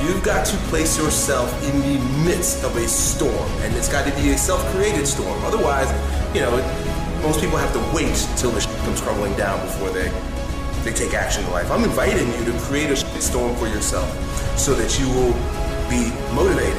You've 0.00 0.23
got 0.23 0.47
to 0.47 0.57
place 0.71 0.97
yourself 0.97 1.50
in 1.64 1.81
the 1.81 1.99
midst 2.25 2.62
of 2.62 2.76
a 2.76 2.87
storm, 2.87 3.50
and 3.62 3.75
it's 3.75 3.88
got 3.88 4.07
to 4.07 4.14
be 4.23 4.31
a 4.31 4.38
self-created 4.38 5.07
storm. 5.07 5.45
Otherwise, 5.45 5.90
you 6.35 6.40
know, 6.40 6.57
most 7.23 7.40
people 7.40 7.59
have 7.59 7.73
to 7.73 7.81
wait 7.95 8.14
till 8.37 8.52
the 8.52 8.61
comes 8.85 9.00
crumbling 9.00 9.35
down 9.37 9.61
before 9.67 9.90
they 9.90 10.09
they 10.85 10.93
take 10.93 11.14
action 11.14 11.45
in 11.45 11.50
life. 11.50 11.69
I'm 11.73 11.83
inviting 11.83 12.28
you 12.35 12.45
to 12.52 12.59
create 12.61 12.90
a 12.90 12.97
storm 12.97 13.57
for 13.57 13.67
yourself, 13.67 14.09
so 14.57 14.73
that 14.75 15.00
you 15.00 15.09
will 15.09 15.35
be 15.90 16.12
motivated 16.33 16.76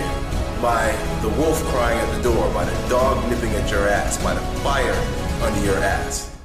by 0.61 0.95
the 1.21 1.29
wolf 1.37 1.61
crying 1.65 1.99
at 1.99 2.15
the 2.15 2.23
door, 2.23 2.53
by 2.53 2.63
the 2.63 2.89
dog 2.89 3.29
nipping 3.29 3.51
at 3.51 3.69
your 3.69 3.87
ass, 3.87 4.17
by 4.23 4.33
the 4.33 4.41
fire 4.61 4.95
under 5.43 5.65
your 5.65 5.77
ass. 5.77 6.37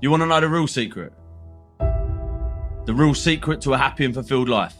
You 0.00 0.10
want 0.10 0.22
to 0.22 0.26
know 0.26 0.40
the 0.40 0.48
real 0.48 0.66
secret? 0.66 1.12
The 2.84 2.92
real 2.92 3.14
secret 3.14 3.60
to 3.62 3.74
a 3.74 3.78
happy 3.78 4.04
and 4.04 4.12
fulfilled 4.12 4.48
life. 4.48 4.74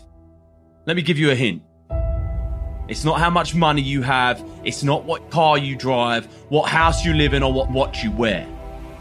Let 0.87 0.97
me 0.97 1.03
give 1.03 1.19
you 1.19 1.31
a 1.31 1.37
hint. 1.37 1.63
It's 2.89 3.05
not 3.05 3.21
how 3.21 3.31
much 3.31 3.55
money 3.55 3.81
you 3.81 4.03
have, 4.03 4.45
it's 4.65 4.83
not 4.83 5.05
what 5.05 5.31
car 5.31 5.57
you 5.57 5.77
drive, 5.77 6.27
what 6.49 6.69
house 6.69 7.05
you 7.05 7.15
live 7.15 7.33
in, 7.33 7.45
or 7.45 7.53
what 7.53 7.71
watch 7.71 8.03
you 8.03 8.11
wear. 8.11 8.47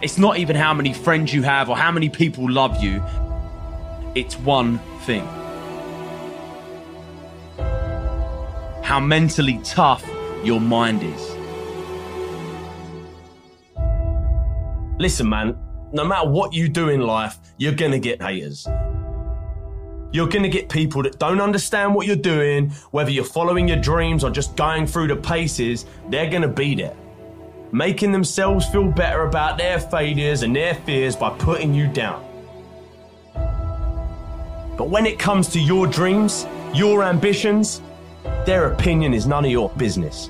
It's 0.02 0.20
not 0.20 0.38
even 0.38 0.56
how 0.56 0.74
many 0.74 0.94
friends 0.94 1.34
you 1.34 1.42
have 1.42 1.68
or 1.68 1.76
how 1.76 1.92
many 1.92 2.10
people 2.10 2.50
love 2.50 2.84
you. 2.84 3.04
It's 4.14 4.36
one 4.38 4.78
thing. 5.02 5.26
How 8.84 9.00
mentally 9.00 9.60
tough 9.64 10.08
your 10.44 10.62
mind 10.62 11.02
is. 11.02 11.36
Listen, 15.00 15.28
man, 15.28 15.58
no 15.94 16.06
matter 16.06 16.30
what 16.30 16.54
you 16.54 16.70
do 16.70 16.90
in 16.90 17.02
life, 17.02 17.38
you're 17.58 17.74
gonna 17.74 18.00
get 18.00 18.22
haters. 18.22 18.68
You're 20.14 20.28
gonna 20.28 20.50
get 20.50 20.70
people 20.70 21.04
that 21.04 21.20
don't 21.20 21.42
understand 21.42 21.96
what 21.96 22.08
you're 22.08 22.16
doing, 22.16 22.70
whether 22.92 23.12
you're 23.12 23.24
following 23.24 23.68
your 23.68 23.78
dreams 23.78 24.24
or 24.24 24.30
just 24.30 24.56
going 24.56 24.88
through 24.88 25.08
the 25.08 25.16
paces, 25.16 25.86
they're 26.10 26.30
gonna 26.30 26.48
be 26.48 26.76
there. 26.76 26.96
Making 27.72 28.12
themselves 28.12 28.66
feel 28.68 28.90
better 28.90 29.24
about 29.26 29.58
their 29.58 29.80
failures 29.80 30.44
and 30.44 30.56
their 30.56 30.76
fears 30.76 31.16
by 31.16 31.30
putting 31.38 31.74
you 31.74 31.88
down. 31.88 32.26
But 34.78 34.90
when 34.90 35.06
it 35.06 35.20
comes 35.20 35.48
to 35.50 35.60
your 35.60 35.88
dreams, 35.88 36.48
your 36.74 37.04
ambitions, 37.04 37.82
their 38.46 38.72
opinion 38.72 39.14
is 39.14 39.28
none 39.28 39.46
of 39.46 39.52
your 39.52 39.70
business. 39.72 40.30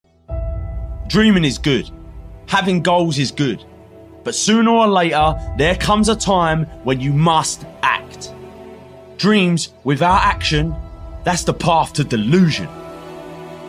Dreaming 1.11 1.43
is 1.43 1.57
good. 1.57 1.89
Having 2.47 2.83
goals 2.83 3.19
is 3.19 3.31
good. 3.31 3.65
But 4.23 4.33
sooner 4.33 4.71
or 4.71 4.87
later, 4.87 5.35
there 5.57 5.75
comes 5.75 6.07
a 6.07 6.15
time 6.15 6.63
when 6.85 7.01
you 7.01 7.11
must 7.11 7.65
act. 7.83 8.33
Dreams 9.17 9.73
without 9.83 10.21
action, 10.23 10.73
that's 11.25 11.43
the 11.43 11.53
path 11.53 11.91
to 11.95 12.05
delusion. 12.05 12.69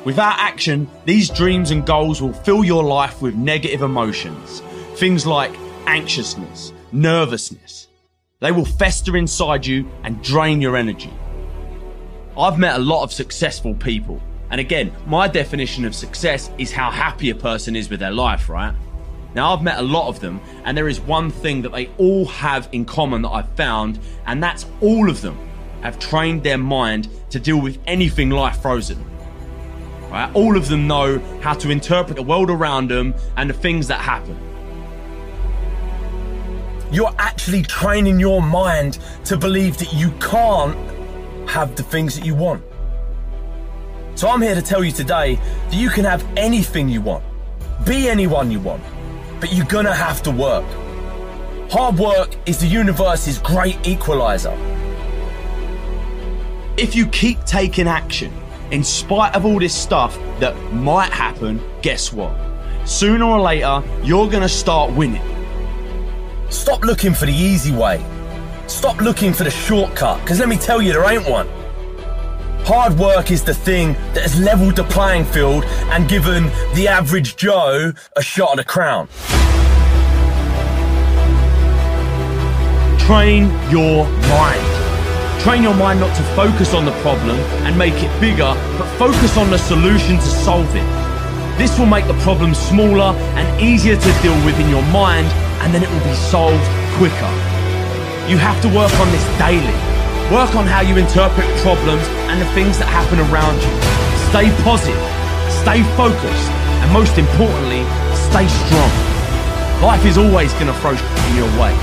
Without 0.04 0.38
action, 0.38 0.88
these 1.04 1.30
dreams 1.30 1.72
and 1.72 1.84
goals 1.84 2.22
will 2.22 2.32
fill 2.32 2.62
your 2.62 2.84
life 2.84 3.20
with 3.20 3.34
negative 3.34 3.82
emotions. 3.82 4.61
Things 4.94 5.26
like 5.26 5.50
anxiousness, 5.88 6.72
nervousness. 6.92 7.88
They 8.38 8.52
will 8.52 8.64
fester 8.64 9.16
inside 9.16 9.66
you 9.66 9.90
and 10.04 10.22
drain 10.22 10.61
your 10.61 10.76
energy. 10.76 11.12
I've 12.38 12.61
met 12.61 12.76
a 12.76 12.84
lot 12.84 13.02
of 13.02 13.12
successful 13.12 13.75
people. 13.75 14.22
And 14.52 14.61
again, 14.61 14.92
my 15.06 15.28
definition 15.28 15.87
of 15.87 15.94
success 15.94 16.50
is 16.59 16.71
how 16.71 16.90
happy 16.90 17.30
a 17.30 17.35
person 17.35 17.75
is 17.75 17.88
with 17.88 18.00
their 18.00 18.11
life, 18.11 18.50
right? 18.50 18.75
Now, 19.35 19.54
I've 19.54 19.62
met 19.62 19.78
a 19.78 19.82
lot 19.82 20.09
of 20.09 20.21
them, 20.21 20.42
and 20.66 20.76
there 20.76 20.88
is 20.88 21.00
one 21.00 21.30
thing 21.30 21.62
that 21.62 21.73
they 21.73 21.87
all 21.97 22.26
have 22.26 22.68
in 22.71 22.85
common 22.85 23.23
that 23.23 23.30
I've 23.30 23.49
found, 23.54 23.99
and 24.26 24.42
that's 24.42 24.66
all 24.82 25.09
of 25.09 25.23
them 25.23 25.38
have 25.80 25.99
trained 25.99 26.42
their 26.42 26.59
mind 26.59 27.09
to 27.30 27.40
deal 27.40 27.59
with 27.62 27.78
anything 27.87 28.28
life 28.28 28.61
throws 28.61 28.90
at 28.90 28.99
them. 28.99 29.11
Right? 30.11 30.30
All 30.35 30.54
of 30.54 30.68
them 30.68 30.87
know 30.87 31.18
how 31.40 31.54
to 31.54 31.71
interpret 31.71 32.16
the 32.16 32.23
world 32.23 32.50
around 32.50 32.90
them 32.90 33.14
and 33.38 33.49
the 33.49 33.54
things 33.54 33.88
that 33.88 34.00
happen. 34.00 34.38
You're 36.92 37.14
actually 37.18 37.62
training 37.62 38.21
your 38.21 38.42
mind 38.42 38.99
to 39.25 39.38
believe 39.38 39.78
that 39.78 39.94
you 39.94 40.11
can't 40.21 40.76
have 41.49 41.75
the 41.75 41.82
things 41.82 42.14
that 42.16 42.26
you 42.26 42.35
want. 42.35 42.62
So 44.14 44.28
I'm 44.28 44.42
here 44.42 44.54
to 44.54 44.62
tell 44.62 44.85
you 44.85 44.92
today 44.92 45.37
that 45.37 45.75
you 45.75 45.88
can 45.88 46.04
have 46.04 46.25
anything 46.37 46.88
you 46.88 47.00
want, 47.00 47.25
be 47.85 48.09
anyone 48.09 48.50
you 48.50 48.61
want, 48.61 48.83
but 49.40 49.52
you're 49.52 49.66
gonna 49.66 49.95
have 49.95 50.23
to 50.25 50.31
work. 50.31 50.64
Hard 51.71 51.99
work 51.99 52.37
is 52.47 52.59
the 52.59 52.66
universe's 52.66 53.38
great 53.38 53.78
equalizer. 53.87 54.57
If 56.76 56.95
you 56.95 57.07
keep 57.07 57.42
taking 57.45 57.88
action, 57.88 58.33
in 58.71 58.85
spite 58.85 59.35
of 59.35 59.45
all 59.45 59.59
this 59.59 59.75
stuff 59.75 60.19
that 60.40 60.54
might 60.73 61.11
happen, 61.11 61.61
guess 61.81 62.12
what? 62.12 62.35
Sooner 62.85 63.25
or 63.25 63.40
later, 63.40 63.83
you're 64.02 64.28
gonna 64.28 64.49
start 64.49 64.92
winning. 64.92 65.23
Stop 66.50 66.85
looking 66.85 67.14
for 67.14 67.26
the 67.26 67.33
easy 67.33 67.73
way. 67.73 68.04
Stop 68.66 69.00
looking 69.00 69.33
for 69.33 69.45
the 69.45 69.50
shortcut, 69.50 70.21
because 70.21 70.38
let 70.38 70.49
me 70.49 70.57
tell 70.57 70.81
you, 70.83 70.92
there 70.92 71.11
ain't 71.11 71.28
one. 71.28 71.49
Hard 72.64 72.97
work 72.97 73.33
is 73.33 73.42
the 73.42 73.54
thing 73.54 73.95
that 74.14 74.23
has 74.23 74.38
leveled 74.38 74.76
the 74.76 74.85
playing 74.85 75.25
field 75.25 75.64
and 75.90 76.09
given 76.09 76.45
the 76.75 76.87
average 76.87 77.35
Joe 77.35 77.92
a 78.16 78.23
shot 78.23 78.52
at 78.52 78.61
a 78.61 78.64
crown. 78.64 79.09
Train 83.00 83.50
your 83.69 84.07
mind. 84.31 85.42
Train 85.42 85.64
your 85.64 85.75
mind 85.75 85.99
not 85.99 86.14
to 86.16 86.23
focus 86.37 86.73
on 86.73 86.85
the 86.85 86.92
problem 87.02 87.37
and 87.66 87.76
make 87.76 87.95
it 87.95 88.21
bigger, 88.21 88.54
but 88.78 88.87
focus 88.97 89.37
on 89.37 89.50
the 89.50 89.59
solution 89.59 90.16
to 90.16 90.31
solve 90.47 90.71
it. 90.76 91.59
This 91.59 91.76
will 91.81 91.87
make 91.87 92.07
the 92.07 92.19
problem 92.23 92.54
smaller 92.54 93.12
and 93.35 93.61
easier 93.61 93.97
to 93.97 94.12
deal 94.23 94.38
with 94.47 94.59
in 94.61 94.71
your 94.71 94.87
mind, 94.92 95.26
and 95.62 95.75
then 95.75 95.83
it 95.83 95.90
will 95.90 96.04
be 96.09 96.14
solved 96.14 96.64
quicker. 96.97 97.33
You 98.31 98.38
have 98.38 98.62
to 98.62 98.69
work 98.69 98.95
on 99.00 99.11
this 99.11 99.26
daily. 99.37 99.91
Work 100.32 100.56
on 100.56 100.64
how 100.64 100.80
you 100.80 100.96
interpret 100.96 101.44
problems 101.60 102.08
and 102.32 102.40
the 102.40 102.48
things 102.56 102.80
that 102.80 102.88
happen 102.88 103.20
around 103.28 103.60
you. 103.60 103.68
Stay 104.32 104.48
positive, 104.64 104.96
stay 105.60 105.84
focused, 105.92 106.48
and 106.80 106.88
most 106.88 107.20
importantly, 107.20 107.84
stay 108.16 108.48
strong. 108.64 108.88
Life 109.84 110.08
is 110.08 110.16
always 110.16 110.48
going 110.56 110.72
to 110.72 110.78
throw 110.80 110.96
in 110.96 111.32
your 111.36 111.52
way. 111.60 111.76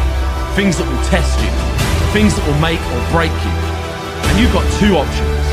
Things 0.57 0.81
that 0.81 0.89
will 0.89 1.05
test 1.05 1.37
you, 1.45 1.53
things 2.09 2.33
that 2.33 2.41
will 2.49 2.57
make 2.57 2.81
or 2.89 3.01
break 3.13 3.29
you. 3.29 3.53
And 4.33 4.41
you've 4.41 4.49
got 4.49 4.65
two 4.81 4.97
options. 4.97 5.45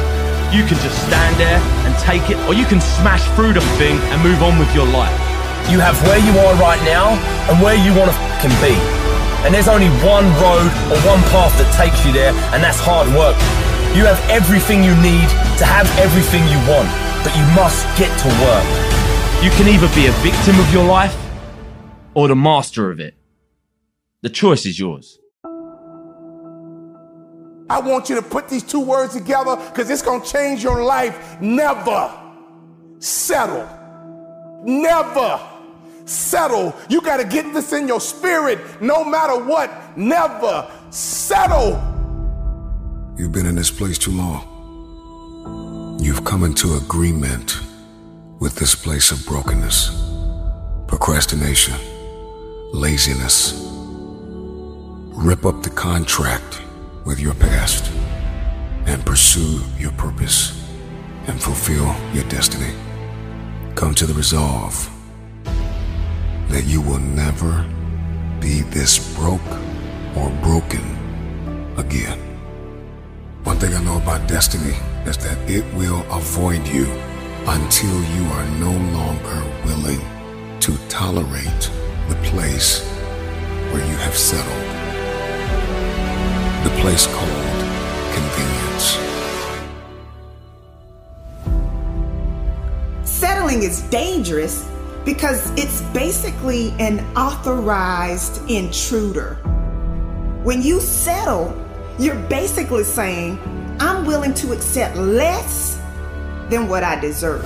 You 0.48 0.64
can 0.64 0.80
just 0.80 0.96
stand 1.04 1.36
there 1.36 1.60
and 1.84 1.92
take 2.00 2.32
it, 2.32 2.40
or 2.48 2.56
you 2.56 2.64
can 2.64 2.80
smash 2.80 3.28
through 3.36 3.52
the 3.52 3.64
thing 3.76 4.00
and 4.08 4.24
move 4.24 4.40
on 4.40 4.56
with 4.56 4.72
your 4.72 4.88
life. 4.88 5.12
You 5.68 5.84
have 5.84 6.00
where 6.08 6.16
you 6.24 6.32
are 6.48 6.56
right 6.56 6.80
now 6.88 7.12
and 7.52 7.60
where 7.60 7.76
you 7.76 7.92
want 7.92 8.08
to 8.08 8.16
fucking 8.40 8.56
be. 8.64 9.05
And 9.46 9.54
there's 9.54 9.68
only 9.68 9.86
one 10.02 10.26
road 10.42 10.66
or 10.90 10.98
one 11.06 11.22
path 11.30 11.54
that 11.62 11.70
takes 11.78 12.04
you 12.04 12.10
there, 12.10 12.32
and 12.50 12.58
that's 12.60 12.80
hard 12.80 13.06
work. 13.14 13.36
You 13.94 14.02
have 14.04 14.18
everything 14.28 14.82
you 14.82 14.90
need 14.96 15.28
to 15.62 15.64
have 15.64 15.86
everything 16.00 16.42
you 16.50 16.58
want, 16.66 16.90
but 17.22 17.30
you 17.38 17.46
must 17.54 17.86
get 17.96 18.10
to 18.26 18.28
work. 18.42 18.66
You 19.44 19.50
can 19.50 19.68
either 19.70 19.86
be 19.94 20.08
a 20.08 20.12
victim 20.26 20.58
of 20.58 20.72
your 20.72 20.84
life 20.84 21.16
or 22.14 22.26
the 22.26 22.34
master 22.34 22.90
of 22.90 22.98
it. 22.98 23.14
The 24.22 24.30
choice 24.30 24.66
is 24.66 24.80
yours. 24.80 25.20
I 27.70 27.78
want 27.78 28.08
you 28.08 28.16
to 28.16 28.22
put 28.22 28.48
these 28.48 28.64
two 28.64 28.80
words 28.80 29.14
together 29.14 29.54
because 29.54 29.88
it's 29.90 30.02
going 30.02 30.22
to 30.22 30.28
change 30.28 30.64
your 30.64 30.82
life. 30.82 31.40
Never 31.40 32.12
settle. 32.98 33.68
Never 34.64 35.55
settle. 36.06 36.74
You 36.88 37.00
got 37.02 37.18
to 37.18 37.24
get 37.24 37.52
this 37.52 37.72
in 37.72 37.86
your 37.86 38.00
spirit 38.00 38.58
no 38.80 39.04
matter 39.04 39.38
what. 39.38 39.96
Never 39.98 40.70
settle. 40.90 41.82
You've 43.18 43.32
been 43.32 43.46
in 43.46 43.54
this 43.54 43.70
place 43.70 43.98
too 43.98 44.12
long. 44.12 45.98
You've 46.00 46.24
come 46.24 46.44
into 46.44 46.74
agreement 46.76 47.58
with 48.38 48.54
this 48.56 48.74
place 48.74 49.10
of 49.10 49.24
brokenness, 49.26 49.90
procrastination, 50.86 51.74
laziness. 52.72 53.62
Rip 55.14 55.46
up 55.46 55.62
the 55.62 55.70
contract 55.70 56.60
with 57.04 57.18
your 57.18 57.34
past 57.34 57.90
and 58.84 59.04
pursue 59.04 59.62
your 59.78 59.92
purpose 59.92 60.62
and 61.26 61.42
fulfill 61.42 61.94
your 62.12 62.24
destiny. 62.28 62.72
Come 63.74 63.94
to 63.94 64.06
the 64.06 64.14
resolve 64.14 64.90
that 66.48 66.64
you 66.64 66.80
will 66.80 66.98
never 66.98 67.64
be 68.40 68.62
this 68.62 69.14
broke 69.16 69.40
or 70.16 70.30
broken 70.42 70.84
again. 71.76 72.18
One 73.44 73.58
thing 73.58 73.74
I 73.74 73.82
know 73.82 73.98
about 73.98 74.28
destiny 74.28 74.74
is 75.06 75.16
that 75.18 75.38
it 75.50 75.64
will 75.74 76.04
avoid 76.12 76.66
you 76.68 76.86
until 77.46 78.02
you 78.14 78.24
are 78.32 78.48
no 78.58 78.72
longer 78.92 79.42
willing 79.64 80.00
to 80.60 80.76
tolerate 80.88 81.70
the 82.08 82.16
place 82.24 82.84
where 83.72 83.84
you 83.86 83.96
have 83.98 84.16
settled. 84.16 84.66
The 86.64 86.70
place 86.80 87.06
called 87.06 87.58
convenience. 88.14 88.98
Settling 93.04 93.62
is 93.62 93.82
dangerous 93.90 94.75
because 95.06 95.48
it's 95.56 95.82
basically 95.94 96.72
an 96.80 96.98
authorized 97.16 98.42
intruder. 98.50 99.34
When 100.42 100.62
you 100.62 100.80
settle, 100.80 101.56
you're 101.96 102.20
basically 102.28 102.82
saying, 102.82 103.38
I'm 103.78 104.04
willing 104.04 104.34
to 104.34 104.52
accept 104.52 104.96
less 104.96 105.80
than 106.50 106.68
what 106.68 106.82
I 106.82 107.00
deserve. 107.00 107.44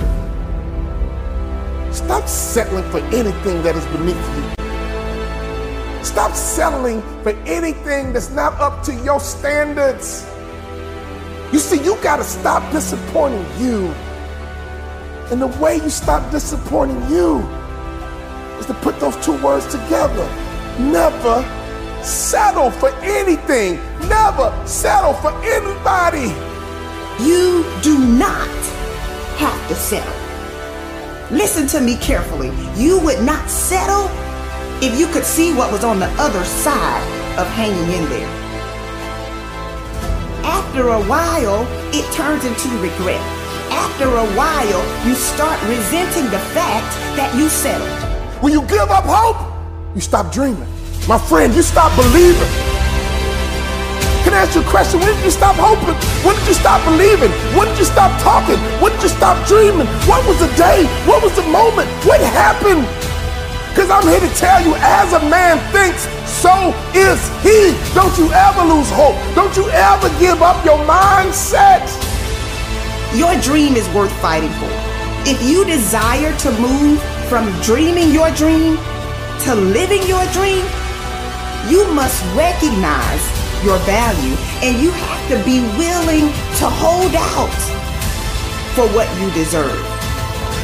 Stop 1.94 2.26
settling 2.26 2.90
for 2.90 3.00
anything 3.14 3.62
that 3.62 3.76
is 3.76 3.84
beneath 3.86 4.16
you. 4.36 6.02
Stop 6.02 6.34
settling 6.34 7.02
for 7.22 7.30
anything 7.44 8.14
that's 8.14 8.30
not 8.30 8.54
up 8.54 8.82
to 8.84 8.94
your 8.94 9.20
standards. 9.20 10.26
You 11.52 11.58
see, 11.58 11.82
you 11.84 11.96
got 12.02 12.16
to 12.16 12.24
stop 12.24 12.72
disappointing 12.72 13.44
you. 13.58 13.94
And 15.30 15.40
the 15.40 15.46
way 15.46 15.76
you 15.76 15.90
stop 15.90 16.28
disappointing 16.32 17.00
you 17.08 17.38
is 18.58 18.66
to 18.66 18.74
put 18.74 18.98
those 18.98 19.16
two 19.24 19.40
words 19.42 19.64
together. 19.66 20.28
Never 20.80 21.44
settle 22.02 22.70
for 22.72 22.90
anything. 22.96 23.76
Never 24.08 24.52
settle 24.66 25.14
for 25.14 25.30
anybody. 25.44 26.34
You 27.24 27.64
do 27.80 27.98
not 27.98 28.48
have 29.38 29.68
to 29.68 29.74
settle. 29.76 30.12
Listen 31.30 31.68
to 31.68 31.80
me 31.80 31.96
carefully. 31.98 32.50
You 32.74 32.98
would 33.00 33.22
not 33.22 33.48
settle 33.48 34.10
if 34.82 34.98
you 34.98 35.06
could 35.06 35.24
see 35.24 35.54
what 35.54 35.70
was 35.70 35.84
on 35.84 36.00
the 36.00 36.10
other 36.18 36.44
side 36.44 37.38
of 37.38 37.46
hanging 37.48 38.02
in 38.02 38.08
there. 38.10 38.28
After 40.42 40.88
a 40.88 41.02
while, 41.04 41.66
it 41.92 42.10
turns 42.12 42.44
into 42.44 42.68
regret. 42.78 43.39
After 43.70 44.06
a 44.06 44.26
while, 44.34 44.82
you 45.06 45.14
start 45.14 45.60
resenting 45.68 46.26
the 46.30 46.42
fact 46.50 46.90
that 47.14 47.30
you 47.38 47.48
settled. 47.48 47.88
When 48.42 48.52
you 48.52 48.62
give 48.66 48.90
up 48.90 49.04
hope, 49.06 49.38
you 49.94 50.00
stop 50.00 50.32
dreaming. 50.32 50.66
My 51.06 51.18
friend, 51.18 51.54
you 51.54 51.62
stop 51.62 51.94
believing. 51.94 52.50
Can 54.26 54.34
I 54.34 54.44
ask 54.44 54.54
you 54.54 54.60
a 54.60 54.68
question? 54.68 55.00
When 55.00 55.14
did 55.14 55.24
you 55.24 55.30
stop 55.30 55.56
hoping? 55.56 55.94
When 56.26 56.36
did 56.36 56.48
you 56.48 56.58
stop 56.58 56.84
believing? 56.84 57.30
When 57.56 57.68
did 57.68 57.78
you 57.78 57.88
stop 57.88 58.10
talking? 58.20 58.58
When 58.82 58.92
did 58.92 59.02
you 59.02 59.08
stop 59.08 59.38
dreaming? 59.46 59.86
What 60.10 60.26
was 60.26 60.38
the 60.42 60.50
day? 60.58 60.84
What 61.06 61.22
was 61.22 61.34
the 61.36 61.46
moment? 61.46 61.88
What 62.04 62.20
happened? 62.20 62.84
Because 63.70 63.88
I'm 63.88 64.02
here 64.02 64.20
to 64.20 64.32
tell 64.34 64.60
you, 64.66 64.74
as 64.82 65.14
a 65.14 65.22
man 65.30 65.62
thinks, 65.70 66.10
so 66.26 66.74
is 66.90 67.22
he. 67.40 67.70
Don't 67.94 68.12
you 68.18 68.26
ever 68.34 68.66
lose 68.66 68.90
hope. 68.90 69.14
Don't 69.38 69.54
you 69.56 69.70
ever 69.70 70.10
give 70.18 70.42
up 70.42 70.58
your 70.66 70.78
mindset. 70.84 71.86
Your 73.14 73.34
dream 73.40 73.74
is 73.74 73.88
worth 73.88 74.12
fighting 74.20 74.52
for. 74.52 74.70
If 75.26 75.42
you 75.42 75.64
desire 75.64 76.36
to 76.38 76.50
move 76.60 77.02
from 77.28 77.50
dreaming 77.60 78.12
your 78.12 78.30
dream 78.30 78.76
to 79.40 79.54
living 79.54 80.02
your 80.06 80.24
dream, 80.32 80.64
you 81.68 81.92
must 81.92 82.22
recognize 82.36 83.24
your 83.64 83.78
value 83.78 84.36
and 84.62 84.80
you 84.80 84.92
have 84.92 85.28
to 85.28 85.44
be 85.44 85.60
willing 85.76 86.30
to 86.60 86.70
hold 86.70 87.14
out 87.16 87.60
for 88.76 88.86
what 88.94 89.10
you 89.20 89.28
deserve. 89.32 89.99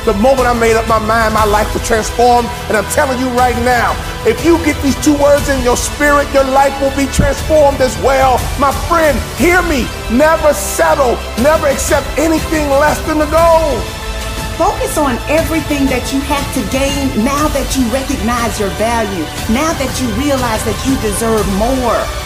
The 0.06 0.14
moment 0.14 0.46
I 0.46 0.54
made 0.54 0.78
up 0.78 0.86
my 0.86 1.02
mind, 1.02 1.34
my 1.34 1.44
life 1.44 1.66
was 1.74 1.84
transformed. 1.84 2.46
And 2.70 2.76
I'm 2.78 2.86
telling 2.94 3.18
you 3.18 3.26
right 3.34 3.58
now, 3.66 3.90
if 4.22 4.44
you 4.46 4.54
get 4.62 4.80
these 4.80 4.94
two 5.02 5.18
words 5.18 5.48
in 5.50 5.58
your 5.66 5.76
spirit, 5.76 6.30
your 6.32 6.46
life 6.46 6.70
will 6.80 6.94
be 6.94 7.10
transformed 7.10 7.80
as 7.82 7.98
well. 8.06 8.38
My 8.62 8.70
friend, 8.86 9.18
hear 9.34 9.58
me. 9.66 9.82
Never 10.14 10.54
settle. 10.54 11.18
Never 11.42 11.66
accept 11.66 12.06
anything 12.14 12.70
less 12.70 13.02
than 13.02 13.18
the 13.18 13.26
goal. 13.26 13.82
Focus 14.54 14.96
on 14.96 15.18
everything 15.26 15.90
that 15.90 16.14
you 16.14 16.20
have 16.30 16.46
to 16.54 16.62
gain 16.70 17.10
now 17.26 17.50
that 17.50 17.66
you 17.74 17.82
recognize 17.90 18.62
your 18.62 18.70
value, 18.78 19.26
now 19.50 19.74
that 19.74 19.90
you 19.98 20.06
realize 20.14 20.62
that 20.62 20.78
you 20.86 20.94
deserve 21.02 21.42
more. 21.58 22.25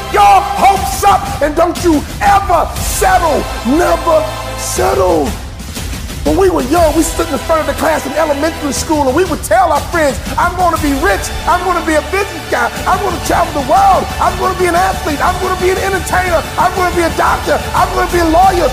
you 1.83 2.01
ever 2.21 2.69
settle. 2.77 3.41
Never 3.65 4.23
settle. 4.57 5.25
When 6.23 6.37
we 6.37 6.49
were 6.51 6.61
young, 6.69 6.95
we 6.95 7.01
stood 7.01 7.27
in 7.33 7.39
front 7.49 7.61
of 7.61 7.67
the 7.67 7.73
class 7.81 8.05
in 8.05 8.13
elementary 8.13 8.73
school 8.73 9.09
and 9.09 9.15
we 9.15 9.25
would 9.25 9.41
tell 9.43 9.71
our 9.71 9.81
friends, 9.89 10.21
I'm 10.37 10.55
going 10.55 10.75
to 10.75 10.81
be 10.81 10.93
rich. 11.01 11.25
I'm 11.49 11.65
going 11.65 11.81
to 11.81 11.85
be 11.85 11.97
a 11.97 12.05
business 12.13 12.45
guy. 12.53 12.69
I'm 12.85 13.01
going 13.01 13.17
to 13.17 13.25
travel 13.25 13.49
the 13.57 13.65
world. 13.65 14.05
I'm 14.21 14.37
going 14.37 14.53
to 14.53 14.59
be 14.61 14.67
an 14.69 14.75
athlete. 14.75 15.17
I'm 15.17 15.33
going 15.41 15.55
to 15.57 15.61
be 15.61 15.71
an 15.73 15.81
entertainer. 15.81 16.45
I'm 16.61 16.69
going 16.77 16.91
to 16.93 16.95
be 16.95 17.01
a 17.01 17.13
doctor. 17.17 17.57
I'm 17.73 17.89
going 17.97 18.05
to 18.05 18.13
be 18.13 18.21
a 18.21 18.29
lawyer. 18.29 18.69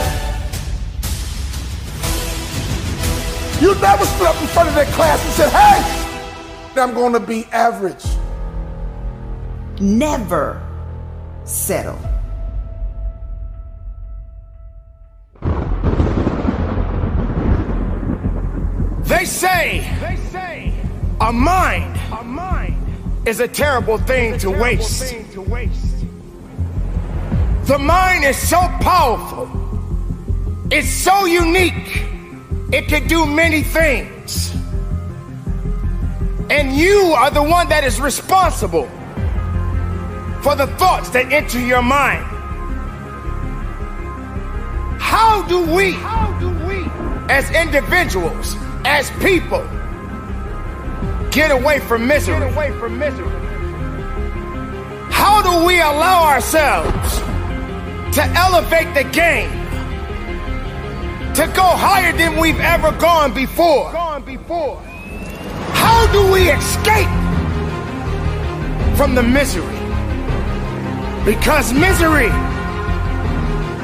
You 3.65 3.75
never 3.81 4.05
stood 4.05 4.29
up 4.29 4.41
in 4.41 4.47
front 4.49 4.69
of 4.69 4.75
that 4.77 4.87
class 4.93 5.25
and 5.25 5.33
said, 5.33 5.51
hey, 5.51 6.81
I'm 6.81 6.93
going 6.93 7.15
to 7.15 7.21
be 7.21 7.47
average. 7.47 8.05
Never 9.81 10.63
settle. 11.45 11.99
They 19.09 19.25
say, 19.25 19.81
They 20.01 20.17
say 20.31 20.75
a 21.21 21.33
mind 21.33 21.99
a 22.13 22.23
mind 22.23 22.77
is 23.27 23.41
a 23.41 23.49
terrible 23.49 23.99
thing 23.99 24.35
a 24.35 24.39
to 24.39 24.47
terrible 24.47 24.63
waste. 24.63 25.03
thing 25.05 25.29
to 25.33 25.41
waste. 25.43 26.05
The 27.67 27.79
mind 27.79 28.25
is 28.25 28.37
so 28.37 28.59
powerful. 28.81 29.49
It's 30.71 30.89
so 30.91 31.25
unique. 31.25 32.05
It 32.73 32.89
can 32.89 33.07
do 33.09 33.25
many 33.27 33.63
things. 33.63 34.55
And 36.51 36.77
you 36.77 37.15
are 37.17 37.31
the 37.31 37.43
one 37.43 37.69
that 37.71 37.85
is 37.85 38.01
responsible 38.01 38.89
for 40.43 40.55
the 40.55 40.67
thoughts 40.79 41.11
that 41.11 41.33
enter 41.33 41.59
your 41.61 41.83
mind. 41.83 42.25
How 45.01 45.43
do 45.49 45.61
we, 45.75 45.93
How 45.93 46.31
do 46.39 46.49
we 46.67 46.85
as 47.33 47.51
individuals, 47.51 48.55
as 48.85 49.11
people, 49.23 49.63
get 51.31 51.51
away 51.51 51.81
from 51.81 52.07
misery? 52.07 52.39
get 52.39 52.53
away 52.53 52.73
from 52.79 52.99
misery? 52.99 53.29
How 55.11 55.43
do 55.43 55.67
we 55.67 55.81
allow 55.81 56.25
ourselves 56.25 57.19
to 58.17 58.25
elevate 58.37 58.95
the 58.95 59.05
game? 59.11 59.51
To 61.35 61.47
go 61.55 61.63
higher 61.63 62.13
than 62.13 62.41
we've 62.41 62.59
ever 62.61 62.91
gone 62.93 63.33
before? 63.33 63.93
Gone 63.93 64.23
before. 64.23 64.81
How 65.73 66.07
do 66.13 66.33
we 66.33 66.51
escape 66.51 67.09
from 68.97 69.15
the 69.15 69.23
misery? 69.23 69.79
Because 71.25 71.73
misery 71.73 72.31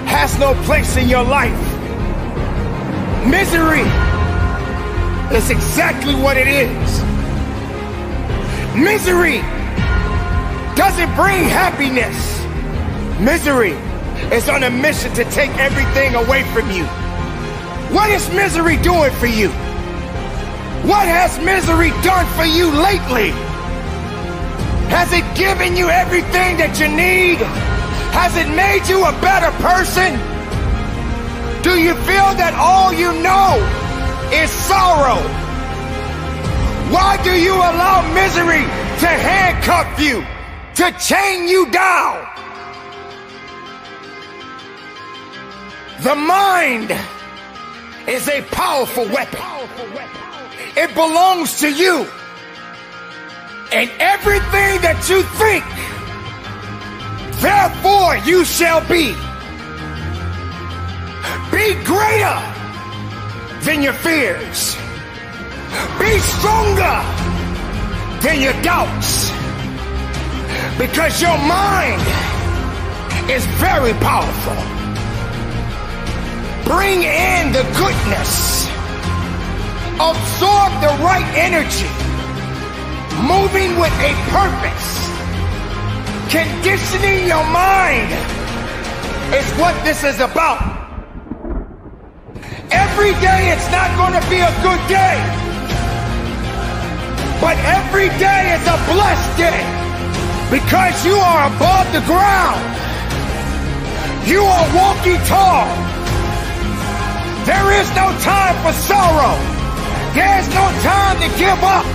has 0.07 0.39
no 0.39 0.55
place 0.65 0.97
in 0.97 1.09
your 1.09 1.25
life. 1.25 1.53
Misery 3.27 3.85
is 5.33 5.51
exactly 5.51 6.15
what 6.15 6.37
it 6.37 6.47
is. 6.47 7.03
Misery 8.77 9.41
doesn't 10.77 11.15
bring 11.15 11.45
happiness. 11.45 12.17
Misery 13.21 13.73
is 14.35 14.49
on 14.49 14.65
a 14.65 14.71
mission 14.71 15.13
to 15.15 15.25
take 15.31 15.51
everything 15.59 16.15
away 16.15 16.43
from 16.53 16.71
you. 16.71 16.85
What 17.95 18.11
is 18.11 18.29
misery 18.31 18.77
doing 18.79 19.13
for 19.13 19.27
you? 19.27 19.49
What 20.89 21.07
has 21.09 21.39
misery 21.39 21.91
done 22.03 22.27
for 22.37 22.45
you 22.45 22.67
lately? 22.71 23.31
Has 24.91 25.13
it 25.13 25.25
given 25.37 25.77
you 25.77 25.89
everything 25.89 26.59
that 26.59 26.79
you 26.79 26.89
need? 26.89 27.39
Has 28.13 28.37
it 28.37 28.49
made 28.55 28.87
you 28.89 29.05
a 29.05 29.13
better 29.21 29.51
person? 29.63 30.15
Do 31.63 31.81
you 31.81 31.95
feel 32.05 32.31
that 32.37 32.55
all 32.59 32.93
you 32.93 33.11
know 33.23 33.84
is 34.33 34.51
sorrow? 34.51 35.21
Why 36.93 37.19
do 37.25 37.33
you 37.33 37.55
allow 37.55 38.03
misery 38.15 38.65
to 39.01 39.09
handcuff 39.09 39.99
you, 39.99 40.25
to 40.77 40.93
chain 40.99 41.49
you 41.49 41.71
down? 41.71 42.25
The 46.03 46.15
mind 46.15 46.91
is 48.07 48.29
a 48.29 48.43
powerful 48.43 49.07
weapon. 49.07 49.41
It 50.77 50.95
belongs 50.95 51.61
to 51.61 51.73
you. 51.73 52.07
And 53.73 53.91
everything 53.99 54.81
that 54.83 55.09
you 55.09 55.23
think, 55.41 55.65
therefore 57.41 58.17
you 58.29 58.45
shall 58.45 58.81
be. 58.87 59.15
Be 61.51 61.75
greater 61.85 62.64
than 63.65 63.83
your 63.83 63.95
fears. 63.95 64.77
Be 65.99 66.19
stronger 66.19 66.97
than 68.21 68.41
your 68.41 68.53
doubts. 68.63 69.31
Because 70.79 71.23
your 71.23 71.39
mind 71.39 72.03
is 73.31 73.45
very 73.57 73.95
powerful. 74.05 74.61
Bring 76.65 77.03
in 77.05 77.53
the 77.53 77.65
goodness. 77.81 78.67
Absorb 79.95 80.71
the 80.85 80.93
right 81.01 81.31
energy. 81.35 81.89
Moving 83.23 83.79
with 83.81 83.95
a 84.05 84.13
purpose. 84.29 84.91
Conditioning 86.31 87.29
your 87.29 87.45
mind 87.49 88.13
is 89.33 89.49
what 89.59 89.75
this 89.85 90.05
is 90.05 90.21
about. 90.21 90.74
Every 92.95 93.11
day 93.19 93.51
it's 93.51 93.69
not 93.75 93.91
going 93.99 94.15
to 94.15 94.25
be 94.31 94.39
a 94.39 94.55
good 94.63 94.79
day. 94.87 95.19
But 97.43 97.59
every 97.67 98.07
day 98.23 98.55
is 98.55 98.63
a 98.71 98.79
blessed 98.87 99.35
day 99.35 99.63
because 100.47 101.05
you 101.05 101.19
are 101.19 101.51
above 101.51 101.91
the 101.91 102.07
ground. 102.07 102.63
You 104.31 104.47
are 104.47 104.67
walking 104.79 105.19
tall. 105.27 105.67
There 107.43 107.69
is 107.83 107.91
no 107.99 108.15
time 108.23 108.55
for 108.63 108.73
sorrow. 108.87 109.43
There 110.15 110.39
is 110.39 110.47
no 110.55 110.67
time 110.87 111.19
to 111.19 111.29
give 111.35 111.61
up. 111.67 111.87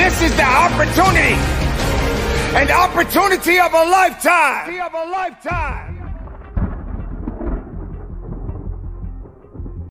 This 0.00 0.22
is 0.22 0.34
the 0.34 0.48
opportunity, 0.48 1.36
an 2.56 2.70
opportunity 2.72 3.60
of 3.60 3.70
a 3.74 3.84
lifetime. 3.84 4.80
Of 4.80 4.94
a 4.94 5.04
lifetime. 5.10 5.93